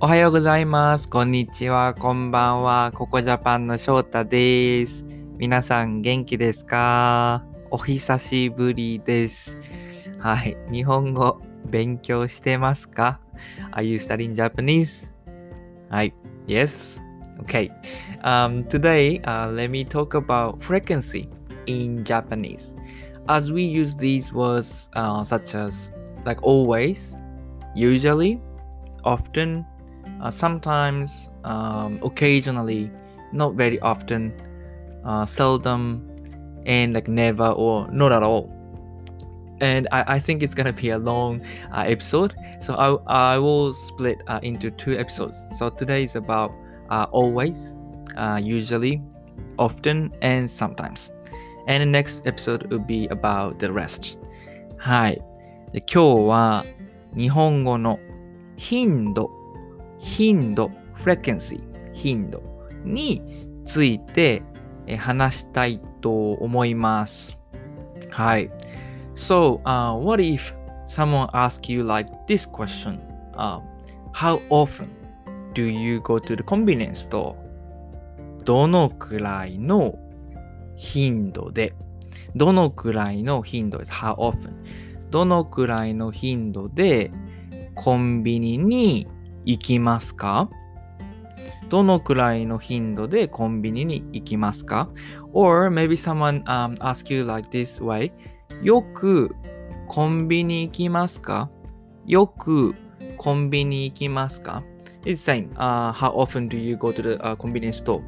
[0.00, 1.08] おはようございます。
[1.08, 1.94] こんにちは。
[1.94, 2.92] こんばんは。
[2.92, 5.06] ココジャパンの翔太です。
[5.38, 9.58] 皆さん元気ですかお久しぶりです。
[10.18, 10.56] はい。
[10.70, 13.20] 日本語勉強してますか
[13.72, 15.10] ?Are you studying Japanese?
[15.88, 16.14] はい。
[16.46, 17.00] Yes?
[17.42, 17.70] Okay.
[18.22, 21.28] Um, today, uh, let me talk about frequency
[21.66, 22.74] in Japanese.
[23.28, 25.90] As we use these words uh, such as
[26.24, 27.16] like always,
[27.74, 28.40] usually,
[29.04, 29.64] often,
[30.22, 32.90] uh, sometimes, um, occasionally,
[33.32, 34.32] not very often,
[35.04, 36.10] uh, seldom,
[36.66, 38.50] and like never or not at all.
[39.60, 41.40] And I, I think it's gonna be a long
[41.72, 45.46] uh, episode, so I, I will split uh, into two episodes.
[45.56, 46.52] So today is about
[46.90, 47.76] uh, always,
[48.16, 49.02] uh, usually,
[49.58, 51.12] often, and sometimes.
[51.66, 54.18] And the next episode will be about the rest.
[54.78, 55.22] はい。
[55.72, 56.64] で今日は
[57.16, 57.98] 日本語の
[58.56, 59.30] 頻度、
[59.99, 60.71] 頻度、
[61.03, 61.61] frequency、
[61.93, 62.41] 頻度
[62.83, 63.21] に
[63.65, 64.41] ついて
[64.97, 67.37] 話したいと思います。
[68.09, 68.49] はい。
[69.15, 70.53] So, uh, what if
[70.87, 72.99] someone asks you like this question?
[73.33, 73.59] Uh,
[74.13, 74.87] how often
[75.53, 77.35] do you go to the convenience store?
[78.45, 79.99] どのくらいの
[80.75, 81.73] 頻度で、
[82.35, 83.91] どのくらいの頻度です。
[83.91, 84.53] How often?
[85.11, 87.11] どのくらいの頻度で
[87.75, 89.07] コンビニに
[89.45, 90.49] 行きますか
[91.69, 94.89] どのくらいの頻度でコンビニに行きますか
[95.33, 98.11] ?Or maybe someone、um, ask you like this way
[98.63, 99.35] よく
[99.87, 101.49] コンビニ行きますか
[102.05, 102.75] よく
[103.17, 104.63] コンビニ行きますか
[105.05, 108.01] It's same.、Uh, how often do you go to the、uh, convenience store?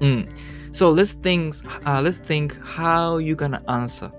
[0.00, 0.28] うん。
[0.72, 1.52] So let's think,
[1.84, 4.10] uh, let's think how you gonna answer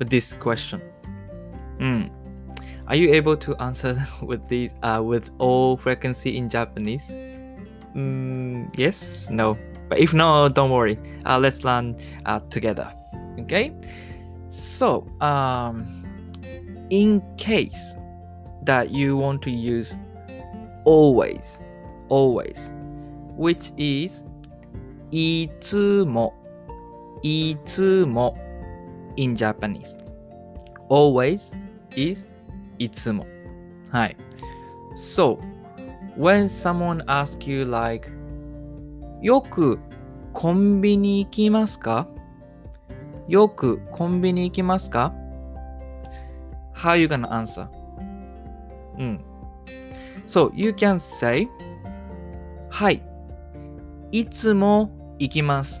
[0.00, 0.80] this question.
[1.78, 2.21] うん。
[2.87, 7.03] Are you able to answer with these uh, with all frequency in Japanese?
[7.95, 9.57] Mm, yes, no.
[9.89, 10.99] But if no, don't worry.
[11.25, 11.95] Uh, let's learn
[12.25, 12.93] uh, together.
[13.39, 13.73] Okay.
[14.49, 16.03] So, um,
[16.89, 17.95] in case
[18.63, 19.93] that you want to use
[20.85, 21.59] always,
[22.09, 22.71] always,
[23.35, 24.23] which is
[25.11, 26.33] いつも、
[27.23, 28.37] いつも
[29.17, 29.95] in Japanese.
[30.89, 31.51] Always
[31.95, 32.27] is
[32.84, 33.26] いつも。
[33.90, 34.16] はい。
[34.96, 35.38] So,
[36.18, 38.10] when someone asks you like
[39.20, 39.78] よく
[40.32, 42.08] コンビニ行きますか
[43.28, 45.12] よくコンビニ行きますか
[46.74, 47.68] ?How you gonna answer?
[48.98, 49.24] うん。
[50.26, 51.48] So, you can say
[52.68, 53.02] はい。
[54.10, 55.80] いつも行きます。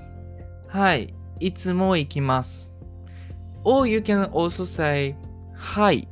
[0.68, 1.14] はい。
[1.40, 2.70] いつも行きます。
[3.64, 5.16] Or you can also say
[5.54, 6.08] はい。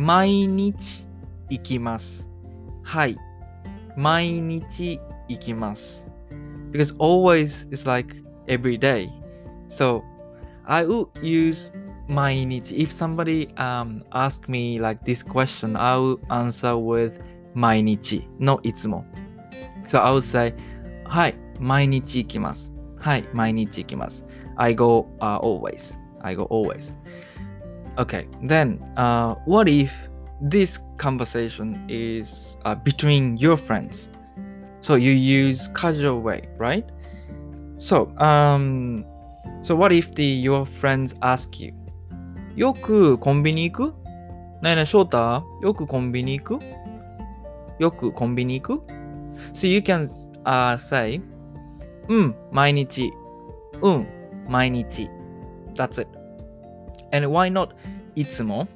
[0.00, 1.06] 毎日
[1.48, 2.26] 行きます。
[2.82, 3.16] はい。
[3.96, 6.04] 毎日行きます。
[6.72, 8.14] Because always is like
[8.46, 9.08] every day.
[9.68, 10.02] So
[10.64, 11.72] I would use
[12.08, 12.74] 毎日.
[12.74, 17.20] If somebody um ask me like this question, I will answer with
[17.54, 19.04] 毎日 not いつも.
[19.88, 20.54] So I would say
[21.04, 21.34] はい。
[21.58, 22.72] 毎日行きます。
[22.98, 23.24] はい。
[23.32, 24.24] 毎日行きます。
[24.56, 25.98] I go、uh, always.
[26.22, 26.94] I go always.
[28.00, 29.92] Okay, then uh, what if
[30.40, 34.10] this conversation is uh, between your friends?
[34.82, 36.84] So you use casual way, right?
[37.78, 39.04] So, um,
[39.62, 41.72] so what if the your friends ask you,
[42.54, 43.94] よくコンビニ行く
[44.62, 46.64] ねえねえ、翔太よくコンビニ行く
[47.78, 48.86] よくコンビニ行く
[49.52, 50.06] ?So you can
[50.44, 51.20] uh, say,
[52.08, 53.12] うん、毎日。
[53.82, 54.06] うん、
[54.48, 55.10] 毎日。
[55.74, 56.08] That's it.
[57.11, 57.73] And why not
[58.15, 58.67] itsumo?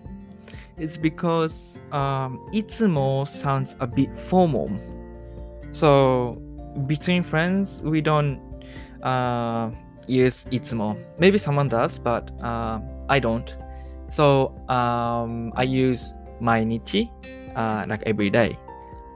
[0.78, 4.70] It's because um, itsumo sounds a bit formal.
[5.72, 6.42] So
[6.88, 8.40] between friends, we don't
[9.04, 9.72] uh,
[10.08, 11.02] use itsumo.
[11.20, 12.80] Maybe someone does, but uh,
[13.10, 13.56] I don't.
[14.10, 17.10] So um, I use mainichi,
[17.56, 18.58] uh, like every day.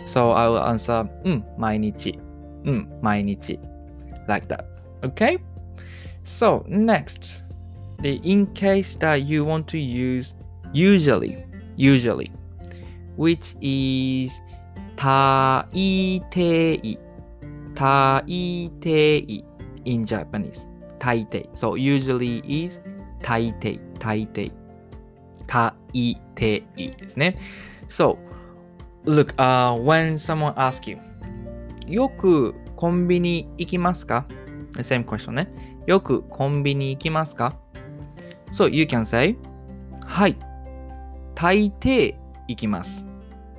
[0.05, 2.19] So I will answer mm, mainichi,
[2.63, 3.59] mm, mainichi,
[4.27, 4.65] like that.
[5.03, 5.37] Okay.
[6.23, 7.43] So next.
[8.01, 10.33] The in case that you want to use
[10.73, 11.43] usually,
[11.75, 12.31] usually,
[13.17, 14.39] which is
[14.95, 16.97] 大抵、
[17.75, 18.21] 大
[18.79, 19.43] 抵
[19.85, 20.67] in Japanese.
[20.99, 21.49] 大抵。
[21.53, 22.79] So usually is
[23.21, 24.51] 大抵、大抵。
[25.47, 27.35] 大抵ですね。
[27.89, 28.17] So,
[29.05, 30.97] look, uh, when someone asks you,
[31.87, 34.25] よくコンビニ行きますか
[34.73, 35.49] ?The same question ね。
[35.87, 37.57] よくコンビニ行きますか
[38.51, 39.35] So you can say
[40.05, 40.35] はい。
[41.35, 42.15] 大抵
[42.47, 43.05] 行きます。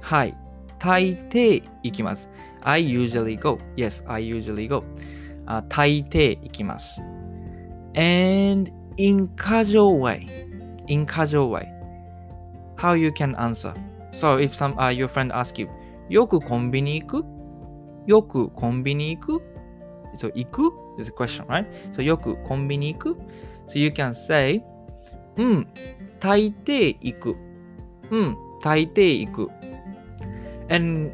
[0.03, 0.37] はい。
[0.79, 2.29] 大抵行きます。
[2.63, 3.59] I usually go.
[3.77, 4.85] Yes, I usually go.
[5.47, 7.01] あ大抵行きます。
[7.95, 10.27] And in casual way.
[10.89, 11.67] In casual way.
[12.77, 13.73] How you can answer.
[14.13, 15.69] So if some、uh, your friend ask you,
[16.09, 17.25] よくコンビニ行く
[18.07, 19.43] よくコンビニ行く
[20.17, 21.67] So 行く is a question, right?
[21.93, 23.17] So よくコンビニ行く
[23.69, 24.63] So you can say,
[25.41, 25.67] うん、
[26.21, 27.37] 大抵行く。
[28.11, 29.51] うん、大抵行く。
[30.69, 31.11] And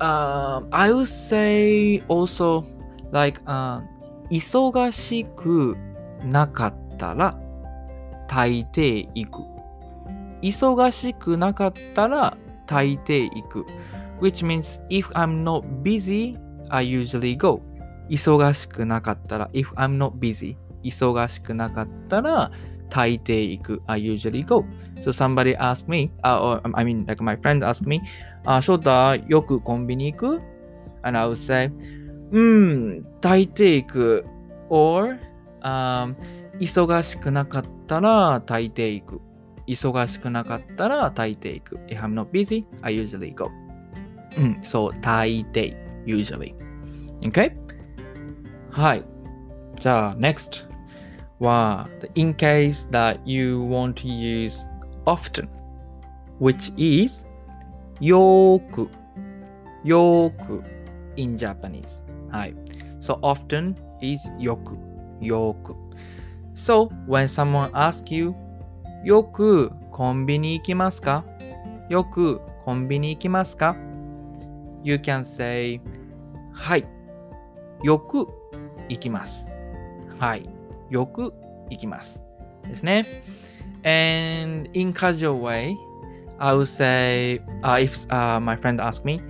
[0.00, 2.64] uh, I would say also
[3.10, 3.80] like、uh,
[4.30, 5.76] 忙しく
[6.22, 7.38] なかったら
[8.28, 9.42] 大抵行く。
[10.42, 13.66] 忙しくなかったら大抵行く。
[14.20, 16.36] which means if I'm not busy,
[16.68, 17.62] I usually go.
[18.10, 22.50] 忙しくなかったら if I'm not busy 忙しくなかったら
[22.90, 24.64] 大抵行く I usually go.
[25.00, 28.00] So somebody asked me, uh, or I mean like my friend asked me,
[28.44, 30.40] あ、翔太よくコンビニ行く
[31.02, 31.70] And I would say,
[32.32, 34.24] うん、大抵行く
[34.70, 35.18] or、
[35.62, 36.14] um,
[36.58, 39.20] 忙しくなかったら大抵行く。
[39.66, 41.76] 忙しくなかったら大抵行く。
[41.88, 43.50] If I'm not busy, I usually go.
[44.36, 46.54] うん、そう、大抵、usually.
[47.22, 47.52] Okay?
[48.70, 49.04] はい。
[49.80, 50.66] じゃあ、next
[51.44, 54.68] は、in case that you want to use
[55.04, 55.48] often,
[56.40, 57.26] which is
[58.00, 58.88] よーく、
[59.84, 60.62] よーく
[61.16, 62.02] in Japanese.
[62.30, 62.54] はい。
[63.00, 64.76] So often is よく、
[65.20, 65.74] よく。
[66.54, 68.34] So when someone asks you
[69.04, 71.24] よくコンビニ行きますか
[71.88, 73.76] よくコンビニ行きますか
[74.82, 75.80] ?You can say
[76.52, 76.86] はい。
[77.82, 78.26] よく
[78.88, 79.46] 行きます。
[80.18, 80.53] はい。
[80.94, 81.34] よく
[81.70, 82.24] 行きます。
[82.68, 83.04] ですね。
[83.82, 85.74] And in casual way,
[86.38, 89.20] I would say, uh, if uh, my friend asks me,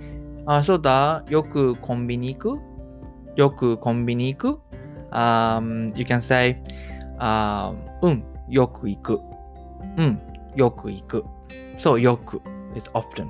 [0.45, 2.61] あ、そうだ、よくコンビニ行く
[3.35, 4.59] よくコンビニ行く、
[5.11, 6.61] um, ?You can say,
[7.19, 9.19] uh, うん、よく行く。
[9.97, 10.21] うん、
[10.55, 11.25] よく行く。
[11.79, 12.41] そう、よく
[12.75, 13.27] is often.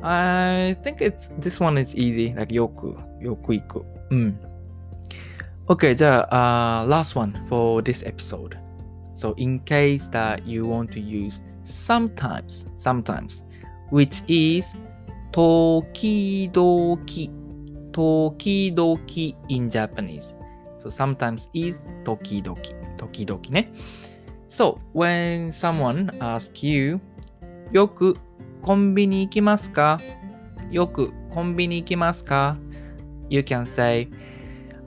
[0.00, 3.84] I think it's, this one is easy, like よく、よく行く。
[4.10, 4.47] うん。
[5.68, 8.56] Okay, じゃあ、uh, last one for this episode.
[9.12, 13.44] So, in case that you want to use sometimes, sometimes,
[13.90, 14.74] which is
[15.30, 16.96] 時々、
[17.92, 18.98] 時々
[19.50, 20.34] in Japanese.
[20.78, 22.56] So, sometimes is 時々、
[22.96, 23.70] 時々ね。
[24.48, 26.98] So, when someone asks you,
[27.72, 28.16] よく
[28.62, 30.00] コンビニ行きますか
[30.70, 32.56] よくコンビニ行きますか
[33.28, 34.08] ?You can say,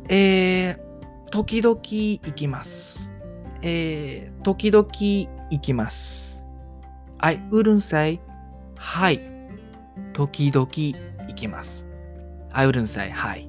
[0.10, 3.12] えー、時々行きます。
[3.62, 4.88] えー、時々
[5.50, 6.44] 行きます。
[7.20, 8.20] I wouldn't say
[8.76, 9.22] はい。
[10.14, 11.86] 時々行きます。
[12.52, 13.48] I wouldn't say はい。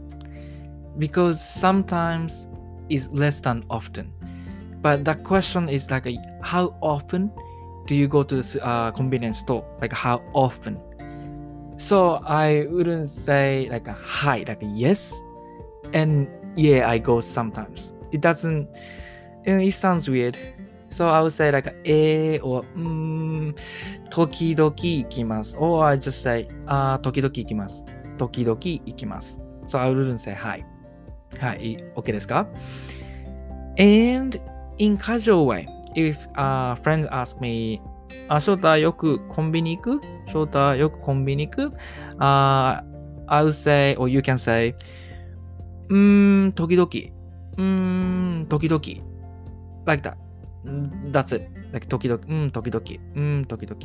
[0.99, 2.49] Because sometimes
[2.89, 4.07] is less than often.
[4.83, 6.07] But the question is like
[6.43, 7.31] how often
[7.87, 9.65] do you go to the uh, convenience store?
[9.81, 10.79] Like how often?
[11.79, 15.13] So I wouldn't say like a hi, like a yes.
[15.93, 17.95] And yeah, I go sometimes.
[18.13, 18.69] It doesn't,
[19.45, 20.39] it sounds weird.
[20.91, 23.55] So I would say like, eh, or, うん、
[24.11, 25.57] 時々行きます。
[25.59, 27.85] or I just say, あ、時々行きます。
[28.19, 29.41] 時々行きます。
[29.67, 30.65] So I wouldn't say hi.
[31.41, 32.47] はい、OK ですか
[33.79, 34.39] ?And
[34.79, 37.81] in casual way, if a friend ask me,
[38.29, 40.01] あ、翔太よくコンビニ行く
[40.31, 41.75] 翔太よくコンビニ行く、
[42.19, 42.83] uh,
[43.29, 44.75] I would say, or you can say,
[45.93, 46.89] うーん、時々。
[46.89, 48.81] うーん、時々。
[49.87, 50.17] like that.
[51.13, 51.51] That's it.
[51.73, 52.23] like 時々。
[52.27, 52.83] うん、時々。
[53.15, 53.79] うん、時々。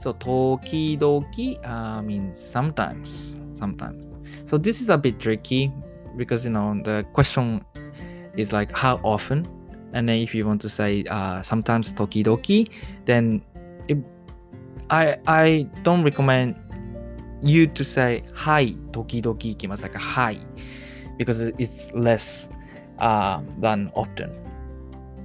[0.00, 1.26] So, 時々
[1.62, 3.36] uh, means sometimes.
[3.54, 4.04] Sometimes.
[4.46, 5.72] So, this is a bit tricky
[6.16, 7.64] because, you know, the question
[8.36, 9.46] is like how often.
[9.92, 12.66] And then if you want to say uh, sometimes 時々,
[13.06, 13.42] then
[13.86, 13.98] it,
[14.90, 16.56] I, I don't recommend
[17.42, 19.84] you to say はい、時々行きます。
[19.84, 20.40] like はい。
[21.17, 24.29] because it's less、uh, than often.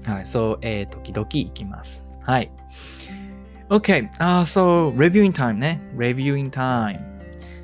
[0.04, 2.02] はい、そう、えー、時々行きます。
[2.22, 2.50] はい。
[3.68, 5.80] Okay, uh, so reviewing time ね。
[5.96, 7.00] reviewing time.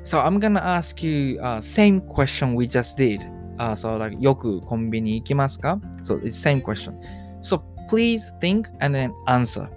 [0.03, 3.21] So I'm gonna ask you uh, same question we just did.
[3.57, 6.93] Uh, so like よくコンビニ行きますか So it's same question.
[7.41, 9.67] So please think and then answer.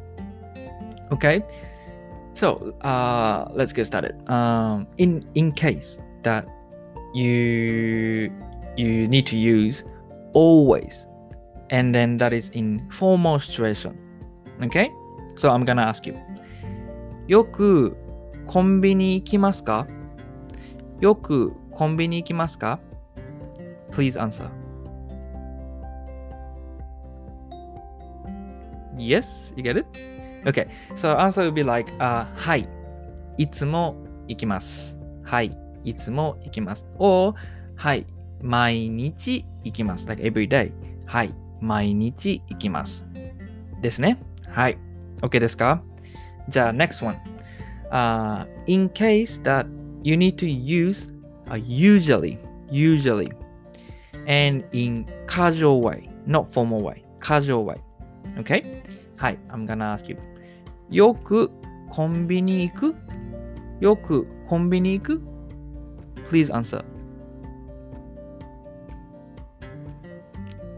[1.11, 1.43] Okay?
[2.35, 4.15] So uh, let's get started.
[4.31, 6.47] Um, in in case that
[7.15, 8.31] you
[8.77, 9.85] you need to use
[10.35, 11.07] always
[11.71, 13.97] and then that is in formal situation
[14.63, 14.91] okay
[15.37, 16.17] so i'm gonna ask you
[17.27, 17.97] よく
[18.47, 19.87] コンビニ行きますか
[21.01, 22.81] よくコンビニ行きますか
[23.93, 24.51] ?Please answer.
[28.97, 29.87] Yes, you get it?
[30.45, 32.69] Okay, so answer will be like, uh, はい。
[33.37, 33.95] いつも
[34.27, 34.97] 行きます。
[35.23, 35.62] はい。
[35.84, 36.86] いつも行きます。
[36.98, 37.34] or
[37.76, 38.06] はい。
[38.42, 40.08] 毎日行きます。
[40.08, 40.72] like every day.
[41.06, 41.34] はい。
[41.62, 43.06] 毎日行きます。
[43.82, 44.22] ですね。
[44.48, 44.78] はい。
[45.22, 45.82] OK ですか
[46.50, 47.18] じゃあ、next one.
[47.92, 49.68] Uh, in case that
[50.04, 51.10] you need to use
[51.48, 52.38] uh, usually,
[52.72, 53.32] usually,
[54.28, 57.80] and in casual way, not formal way, casual way.
[58.38, 58.82] Okay?
[59.16, 59.40] はい。
[59.50, 60.18] I'm gonna ask you.
[60.90, 61.50] よく
[61.90, 62.96] コンビニ行く
[63.80, 65.22] よくコンビニ行く
[66.30, 66.84] ?Please answer.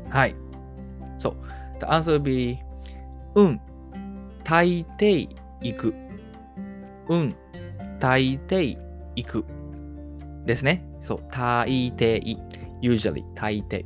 [0.09, 0.35] はい。
[1.19, 1.35] そう。
[1.79, 2.59] The answer will be
[3.35, 3.61] うん。
[4.43, 5.27] 大抵
[5.61, 5.93] 行く。
[7.09, 7.35] うん。
[7.99, 8.77] 大抵
[9.15, 9.45] 行く。
[10.45, 10.85] ですね。
[11.01, 11.19] そう。
[11.29, 12.37] 大抵。
[12.81, 13.85] usually 大抵。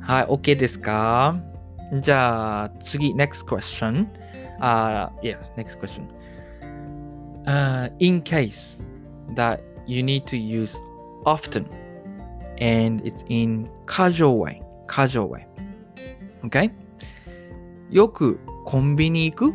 [0.00, 0.26] はい。
[0.26, 1.36] OK ですか
[2.00, 4.06] じゃあ、次、next question.
[4.60, 6.06] Uh, yeah, next question.
[7.46, 8.80] Uh, in case
[9.34, 10.76] that you need to use
[11.25, 11.65] often
[12.59, 15.45] and it's in casual way, casual way.
[16.45, 16.71] Okay?
[17.89, 19.53] よくコンビニ行く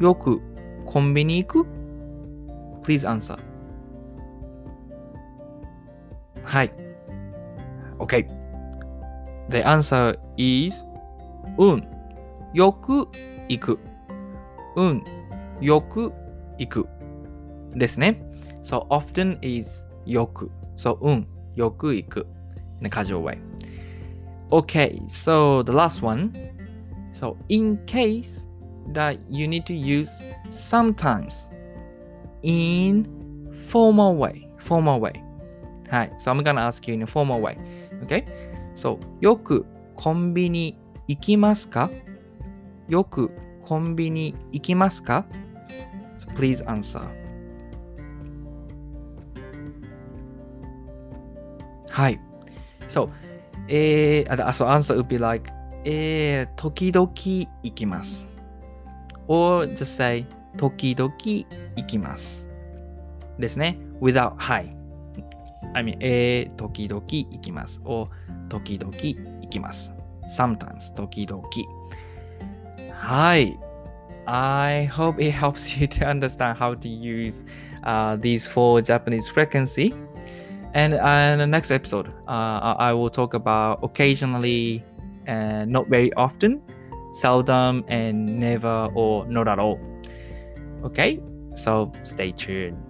[0.00, 0.40] よく
[0.86, 1.68] コンビニ行く
[2.82, 3.38] ?Please answer.
[6.42, 6.72] はい。
[7.98, 8.26] Okay.
[9.50, 10.84] The answer is
[11.58, 11.88] うん。
[12.52, 13.08] よく
[13.48, 13.78] 行く。
[14.76, 15.04] うん。
[15.60, 16.12] よく
[16.58, 16.88] 行く。
[17.74, 18.20] ですね。
[18.62, 20.51] So often is よく。
[20.77, 21.27] So うん。
[21.55, 22.27] よく行く。
[22.79, 23.37] In a casual way.
[24.51, 26.31] Okay, so the last one.
[27.11, 28.47] So in case
[28.93, 30.09] that you need to use
[30.49, 31.49] sometimes
[32.43, 33.05] in
[33.67, 34.47] formal way.
[34.59, 35.13] Formal way.
[35.89, 36.11] はい。
[36.19, 37.57] So I'm gonna ask you in a formal way.
[38.03, 38.25] Okay?
[38.75, 39.65] So よく
[39.95, 40.77] コンビニ
[41.07, 41.89] 行きますか
[42.87, 43.31] よく
[43.65, 45.25] コンビニ行きますか
[46.19, 47.18] so ?Please answer.
[51.99, 52.19] はい。
[52.87, 53.09] So,
[53.67, 55.51] えー、あ、so answer would be like,
[55.83, 58.25] えー、時々行きます。
[59.27, 60.25] or just say,
[60.55, 61.13] 時々
[61.75, 62.47] 行きます。
[63.37, 63.77] ですね。
[63.99, 64.73] without, はい。
[65.73, 67.81] I mean, えー、時々行きます。
[67.83, 68.07] or
[68.47, 69.91] 時々行きます。
[70.29, 71.43] sometimes 時々
[72.93, 73.59] はい
[74.25, 77.43] I hope it helps you to understand how to use
[77.83, 79.93] uh, these four Japanese frequency
[80.73, 84.83] and uh, in the next episode uh, I will talk about occasionally
[85.25, 86.61] and not very often
[87.11, 89.79] seldom and never or not at all
[90.83, 91.19] okay
[91.55, 92.89] so stay tuned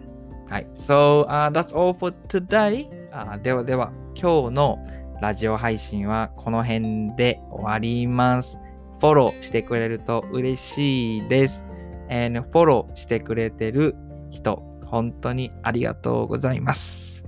[0.49, 0.67] はい。
[0.79, 4.79] So、uh, that's all for today、uh, ではでは、今日の
[5.21, 8.57] ラジオ配信はこの辺で終わります。
[8.99, 11.63] フォローしてくれると嬉しいです。
[12.09, 13.95] And フォローしてくれてる
[14.31, 17.18] 人、本当にありがとうございます。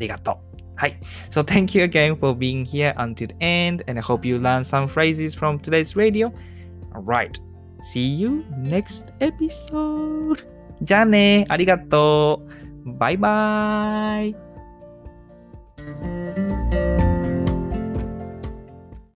[0.00, 0.36] りがとう。
[0.76, 0.98] はい。
[1.30, 4.86] So thank you again for being here until the end and I hope you learn some
[4.88, 6.32] phrases from today's radio.
[6.94, 7.40] Alright.
[7.92, 10.44] See you next episode.
[10.82, 11.46] じゃあね。
[11.48, 12.42] ありがと
[12.84, 12.92] う。
[12.98, 14.36] バイバイ。